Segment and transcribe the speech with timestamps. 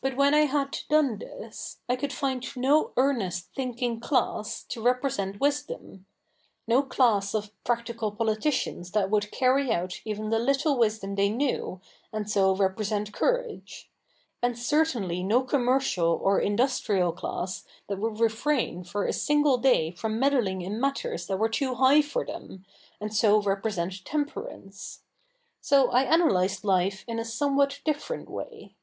[0.00, 5.38] But when I had done this, I could find no earnest thinking class to represent
[5.38, 6.04] wisdom;
[6.66, 11.80] no class of practical politicians that would carry out even the little wisdom they knew,
[12.12, 13.88] and so represent courage;
[14.42, 20.18] and certainly no commercial or industrial class that would refrain for a single day from
[20.18, 22.64] meddling in matters that were too high for them,
[23.00, 25.02] and so represent temperance.
[25.60, 28.74] So I analysed life in a somewhat different way.